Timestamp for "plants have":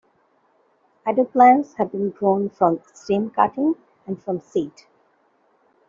1.27-1.91